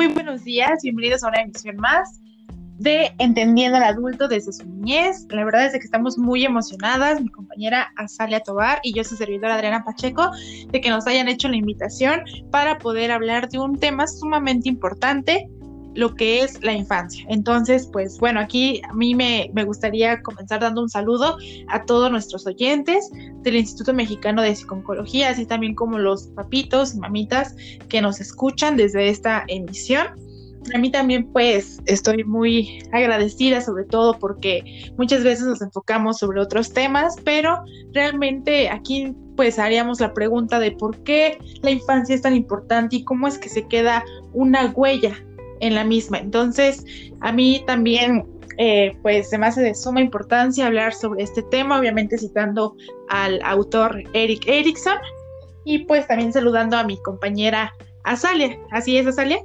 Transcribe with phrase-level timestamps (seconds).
[0.00, 2.22] Muy buenos días, bienvenidos a una emisión más
[2.78, 5.26] de Entendiendo al Adulto desde su niñez.
[5.28, 9.56] La verdad es que estamos muy emocionadas, mi compañera Azalia Tobar y yo, su servidora
[9.56, 10.30] Adriana Pacheco,
[10.68, 15.50] de que nos hayan hecho la invitación para poder hablar de un tema sumamente importante
[15.94, 17.24] lo que es la infancia.
[17.28, 21.36] Entonces, pues bueno, aquí a mí me, gustaría comenzar dando un saludo
[21.68, 23.10] a todos nuestros oyentes
[23.42, 27.54] del Instituto Mexicano de Psicología, así también como los papitos y mamitas
[27.88, 30.08] que nos escuchan desde esta emisión.
[30.74, 36.40] A mí también pues estoy muy agradecida sobre todo porque muchas veces nos enfocamos sobre
[36.40, 37.62] otros temas, pero
[37.92, 43.04] realmente aquí pues haríamos la pregunta de por qué la infancia es tan importante y
[43.04, 45.16] cómo es que se queda una huella
[45.60, 46.18] en la misma.
[46.18, 46.84] Entonces,
[47.20, 48.26] a mí también,
[48.58, 52.76] eh, pues, se me hace de suma importancia hablar sobre este tema, obviamente citando
[53.08, 54.98] al autor Eric Erickson
[55.64, 58.58] y pues también saludando a mi compañera Azalia.
[58.70, 59.40] ¿Así es, Azalia?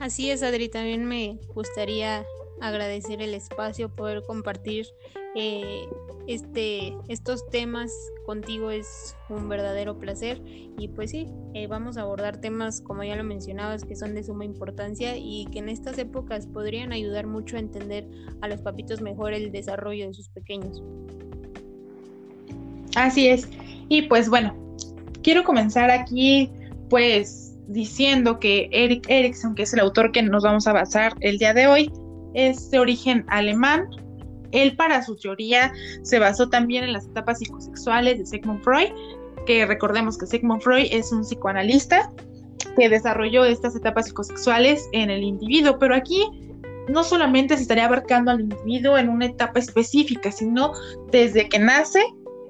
[0.00, 0.68] Así es, Adri.
[0.68, 2.24] También me gustaría
[2.60, 4.86] agradecer el espacio, poder compartir
[5.34, 5.86] eh,
[6.26, 7.90] este, estos temas
[8.26, 13.16] contigo es un verdadero placer y pues sí, eh, vamos a abordar temas como ya
[13.16, 17.56] lo mencionabas que son de suma importancia y que en estas épocas podrían ayudar mucho
[17.56, 18.06] a entender
[18.40, 20.82] a los papitos mejor el desarrollo de sus pequeños.
[22.94, 23.48] Así es.
[23.88, 24.54] Y pues bueno,
[25.22, 26.50] quiero comenzar aquí
[26.90, 31.38] pues diciendo que Eric Erickson, que es el autor que nos vamos a basar el
[31.38, 31.92] día de hoy,
[32.34, 33.88] es de origen alemán,
[34.52, 38.88] él para su teoría se basó también en las etapas psicosexuales de Sigmund Freud,
[39.46, 42.10] que recordemos que Sigmund Freud es un psicoanalista
[42.76, 46.24] que desarrolló estas etapas psicosexuales en el individuo, pero aquí
[46.88, 50.72] no solamente se estaría abarcando al individuo en una etapa específica, sino
[51.10, 52.02] desde que nace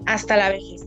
[0.06, 0.86] hasta la vejez.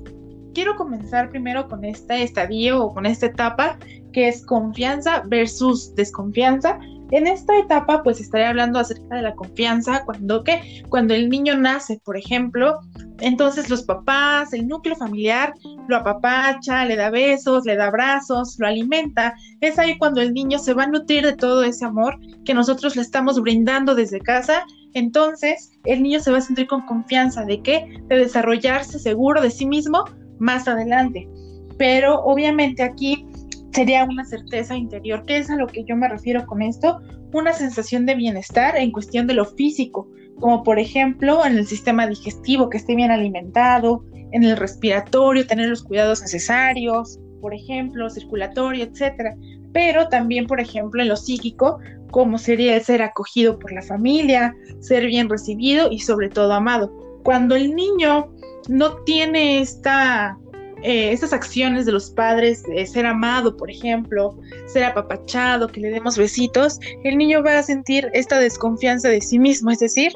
[0.53, 3.77] Quiero comenzar primero con este estadio o con esta etapa
[4.11, 6.79] que es confianza versus desconfianza
[7.11, 11.57] en esta etapa, pues estaré hablando acerca de la confianza cuando que cuando el niño
[11.57, 12.79] nace, por ejemplo,
[13.19, 15.53] entonces los papás, el núcleo familiar
[15.87, 19.35] lo apapacha, le da besos, le da abrazos, lo alimenta.
[19.59, 22.95] Es ahí cuando el niño se va a nutrir de todo ese amor que nosotros
[22.95, 24.65] le estamos brindando desde casa.
[24.93, 29.51] Entonces, el niño se va a sentir con confianza de que de desarrollarse seguro de
[29.51, 30.05] sí mismo
[30.39, 31.29] más adelante.
[31.77, 33.27] Pero obviamente aquí
[33.73, 35.23] sería una certeza interior.
[35.25, 36.99] ¿Qué es a lo que yo me refiero con esto?
[37.33, 40.09] Una sensación de bienestar en cuestión de lo físico,
[40.39, 45.69] como por ejemplo en el sistema digestivo, que esté bien alimentado, en el respiratorio, tener
[45.69, 49.35] los cuidados necesarios, por ejemplo, circulatorio, etcétera.
[49.73, 51.79] Pero también, por ejemplo, en lo psíquico,
[52.11, 56.91] como sería el ser acogido por la familia, ser bien recibido y sobre todo amado.
[57.23, 58.33] Cuando el niño
[58.67, 60.37] no tiene esta
[60.83, 66.17] eh, estas acciones de los padres ser amado, por ejemplo, ser apapachado, que le demos
[66.17, 70.11] besitos, el niño va a sentir esta desconfianza de sí mismo, es decir,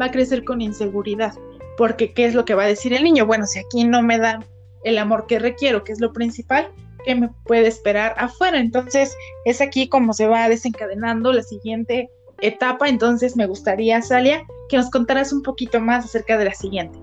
[0.00, 1.34] va a crecer con inseguridad.
[1.76, 3.26] Porque, ¿qué es lo que va a decir el niño?
[3.26, 4.44] Bueno, si aquí no me dan
[4.84, 6.68] el amor que requiero, que es lo principal,
[7.04, 8.58] ¿qué me puede esperar afuera?
[8.58, 12.08] Entonces, es aquí como se va desencadenando la siguiente
[12.40, 12.88] etapa.
[12.88, 16.98] Entonces, me gustaría, Salia, que nos contaras un poquito más acerca de la siguiente.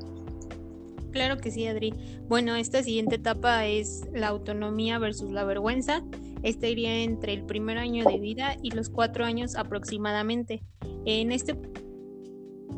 [1.14, 1.94] Claro que sí, Adri.
[2.28, 6.04] Bueno, esta siguiente etapa es la autonomía versus la vergüenza.
[6.42, 10.64] Esta iría entre el primer año de vida y los cuatro años aproximadamente.
[11.06, 11.56] En este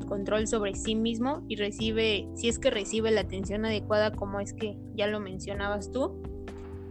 [0.09, 4.53] control sobre sí mismo y recibe, si es que recibe la atención adecuada, como es
[4.53, 6.21] que ya lo mencionabas tú,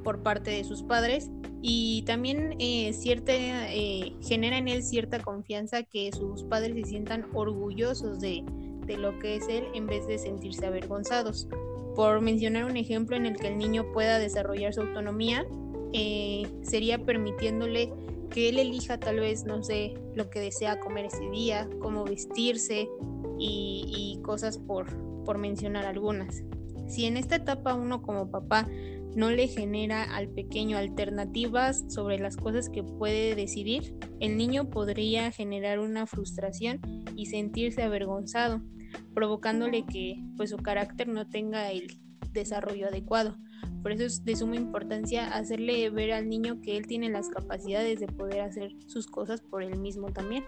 [0.03, 1.31] por parte de sus padres.
[1.61, 7.27] Y también eh, cierta, eh, genera en él cierta confianza que sus padres se sientan
[7.35, 8.45] orgullosos de,
[8.87, 11.49] de lo que es él en vez de sentirse avergonzados.
[11.95, 15.47] Por mencionar un ejemplo en el que el niño pueda desarrollar su autonomía,
[15.93, 17.93] eh, sería permitiéndole
[18.31, 22.89] que él elija tal vez, no sé, lo que desea comer ese día, cómo vestirse
[23.39, 24.87] y, y cosas por,
[25.25, 26.43] por mencionar algunas.
[26.89, 28.67] Si en esta etapa uno como papá
[29.15, 35.31] no le genera al pequeño alternativas sobre las cosas que puede decidir, el niño podría
[35.31, 36.81] generar una frustración
[37.17, 38.61] y sentirse avergonzado,
[39.15, 41.99] provocándole que pues su carácter no tenga el
[42.33, 43.37] desarrollo adecuado.
[43.83, 48.01] Por eso es de suma importancia hacerle ver al niño que él tiene las capacidades
[48.01, 50.45] de poder hacer sus cosas por él mismo también.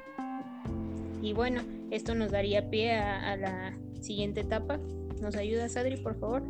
[1.22, 4.78] Y bueno, esto nos daría pie a, la siguiente etapa.
[5.20, 6.42] ¿Nos ayudas, Adri, por favor?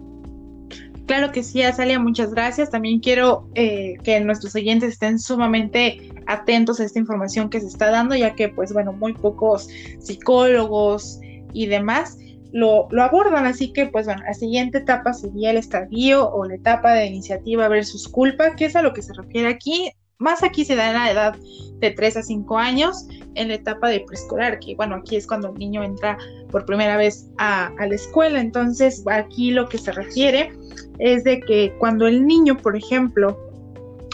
[1.06, 2.70] Claro que sí, Azalia, muchas gracias.
[2.70, 7.90] También quiero eh, que nuestros oyentes estén sumamente atentos a esta información que se está
[7.90, 9.68] dando, ya que, pues bueno, muy pocos
[10.00, 11.20] psicólogos
[11.56, 12.18] y demás
[12.52, 13.46] lo, abordan.
[13.46, 17.68] Así que, pues bueno, la siguiente etapa sería el estadio o la etapa de iniciativa
[17.68, 19.90] versus culpa, que es a lo que se refiere aquí.
[20.18, 21.36] más aquí se da en la edad
[21.80, 25.48] de 3 a 5 años, en la etapa de preescolar, que bueno, aquí es cuando
[25.48, 26.16] el niño entra
[26.50, 28.40] por primera vez a, la escuela.
[28.40, 30.52] Entonces, aquí lo que se refiere
[30.98, 33.38] es de que cuando el niño, por ejemplo,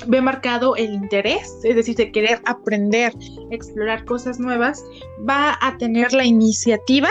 [0.08, 3.12] ve marcado el interés, es decir, de querer aprender,
[3.52, 4.84] explorar cosas nuevas,
[5.28, 7.10] va a tener la iniciativa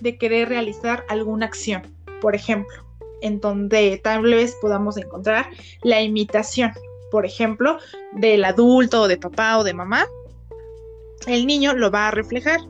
[0.00, 1.82] de querer realizar alguna acción,
[2.20, 2.84] por ejemplo,
[3.22, 5.48] en donde tal vez podamos encontrar
[5.82, 6.72] la imitación,
[7.10, 7.78] por ejemplo,
[8.12, 10.06] del adulto o de papá o de mamá,
[11.26, 12.60] el niño lo va a reflejar.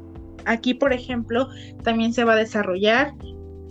[0.44, 1.49] Aquí, por ejemplo,
[1.82, 3.12] también se va a desarrollar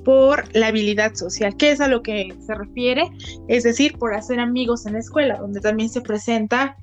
[0.03, 3.09] por la habilidad social, que es a lo que se refiere,
[3.47, 6.77] es decir, por hacer amigos en la escuela, donde también se presenta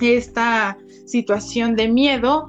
[0.00, 2.46] esta situación de miedo,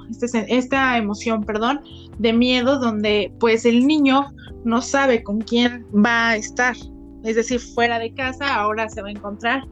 [0.48, 1.82] esta emoción, perdón,
[2.18, 4.32] de miedo, donde pues el niño
[4.64, 6.76] no sabe con quién va a estar,
[7.24, 9.64] es decir, fuera de casa, ahora se va a encontrar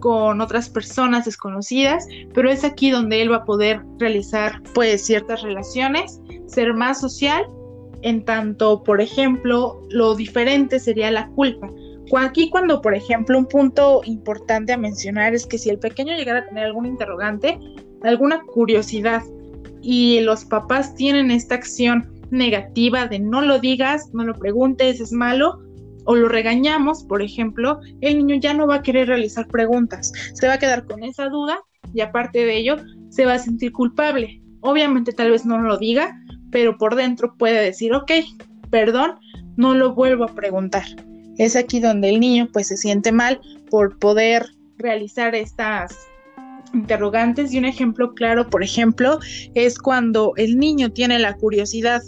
[0.00, 5.42] con otras personas desconocidas, pero es aquí donde él va a poder realizar pues ciertas
[5.42, 7.46] relaciones, ser más social
[8.02, 11.68] en tanto, por ejemplo, lo diferente sería la culpa.
[12.18, 16.40] Aquí cuando, por ejemplo, un punto importante a mencionar es que si el pequeño llegara
[16.40, 17.58] a tener algún interrogante,
[18.02, 19.22] alguna curiosidad,
[19.82, 25.12] y los papás tienen esta acción negativa de no lo digas, no lo preguntes, es
[25.12, 25.60] malo,
[26.04, 30.46] o lo regañamos, por ejemplo, el niño ya no va a querer realizar preguntas, se
[30.46, 31.60] va a quedar con esa duda
[31.92, 32.76] y aparte de ello
[33.10, 34.42] se va a sentir culpable.
[34.60, 36.16] Obviamente tal vez no lo diga,
[36.50, 38.12] pero por dentro puede decir, ok,
[38.70, 39.18] perdón,
[39.56, 40.84] no lo vuelvo a preguntar.
[41.40, 43.40] Es aquí donde el niño pues se siente mal
[43.70, 44.44] por poder
[44.76, 45.96] realizar estas
[46.74, 49.18] interrogantes y un ejemplo claro, por ejemplo,
[49.54, 52.02] es cuando el niño tiene la curiosidad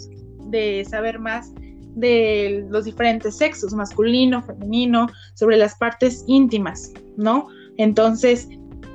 [0.51, 1.51] de saber más
[1.95, 7.47] de los diferentes sexos, masculino, femenino, sobre las partes íntimas, ¿no?
[7.77, 8.47] Entonces,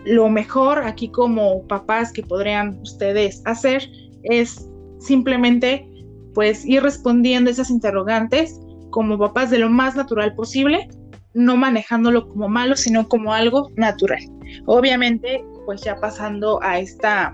[0.04, 3.90] lo mejor aquí como papás que podrían ustedes hacer
[4.22, 4.70] es
[5.00, 5.84] simplemente
[6.32, 10.88] pues ir respondiendo esas interrogantes como papás de lo más natural posible,
[11.34, 14.22] no manejándolo como malo, sino como algo natural.
[14.66, 17.32] Obviamente, pues ya pasando a esta,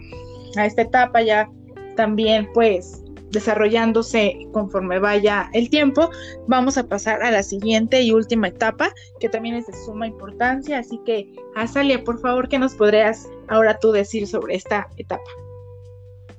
[0.57, 1.49] a esta etapa, ya
[1.97, 6.11] también pues desarrollándose conforme vaya el tiempo,
[6.47, 8.91] vamos a pasar a la siguiente y última etapa,
[9.21, 10.79] que también es de suma importancia.
[10.79, 15.31] Así que, Azalia, por favor, ¿qué nos podrías ahora tú decir sobre esta etapa?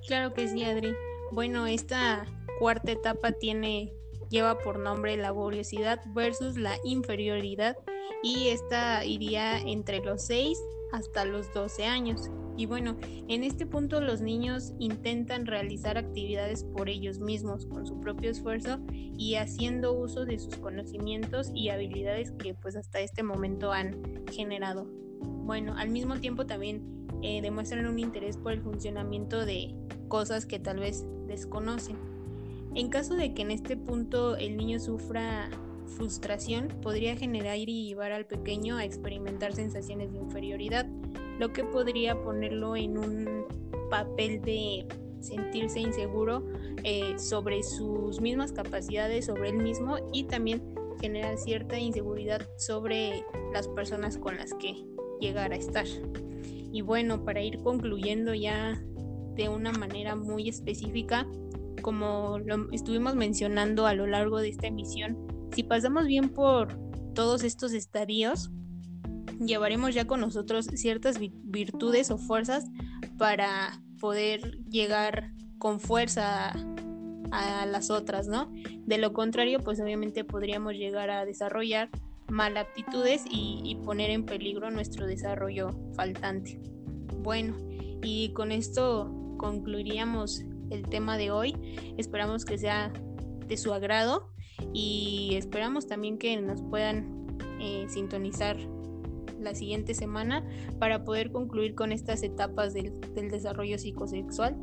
[0.07, 0.95] Claro que sí, Adri.
[1.31, 2.25] Bueno, esta
[2.59, 3.93] cuarta etapa tiene
[4.29, 7.77] lleva por nombre la laboriosidad versus la inferioridad
[8.23, 10.57] y esta iría entre los 6
[10.91, 12.29] hasta los 12 años.
[12.57, 12.95] Y bueno,
[13.27, 18.79] en este punto los niños intentan realizar actividades por ellos mismos, con su propio esfuerzo
[18.91, 24.87] y haciendo uso de sus conocimientos y habilidades que pues hasta este momento han generado.
[25.21, 29.75] Bueno, al mismo tiempo también eh, demuestran un interés por el funcionamiento de
[30.07, 32.14] cosas que tal vez desconocen.
[32.75, 35.49] En caso de que en este punto el niño sufra
[35.95, 40.85] frustración, podría generar y llevar al pequeño a experimentar sensaciones de inferioridad,
[41.39, 43.45] lo que podría ponerlo en un
[43.89, 44.85] papel de
[45.21, 46.45] sentirse inseguro
[46.83, 50.61] eh, sobre sus mismas capacidades, sobre él mismo y también
[50.99, 53.23] generar cierta inseguridad sobre
[53.53, 54.85] las personas con las que
[55.21, 55.85] llegara a estar.
[56.73, 58.81] Y bueno, para ir concluyendo ya
[59.35, 61.25] de una manera muy específica,
[61.81, 65.17] como lo estuvimos mencionando a lo largo de esta emisión,
[65.53, 66.77] si pasamos bien por
[67.13, 68.51] todos estos estadios,
[69.39, 72.65] llevaremos ya con nosotros ciertas virtudes o fuerzas
[73.17, 76.53] para poder llegar con fuerza
[77.31, 78.51] a las otras, ¿no?
[78.85, 81.89] De lo contrario, pues obviamente podríamos llegar a desarrollar
[82.27, 86.59] mal aptitudes y, y poner en peligro nuestro desarrollo faltante.
[87.19, 87.55] Bueno,
[88.03, 91.55] y con esto concluiríamos el tema de hoy.
[91.97, 92.91] Esperamos que sea
[93.47, 94.29] de su agrado
[94.73, 97.27] y esperamos también que nos puedan
[97.59, 98.57] eh, sintonizar
[99.39, 100.43] la siguiente semana
[100.79, 104.55] para poder concluir con estas etapas del, del desarrollo psicosexual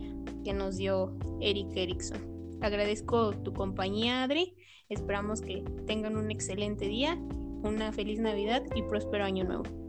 [0.44, 2.18] que nos dio Eric Erickson.
[2.60, 4.54] Agradezco tu compañía, Adri.
[4.88, 7.16] Esperamos que tengan un excelente día,
[7.62, 9.81] una feliz Navidad y próspero año nuevo.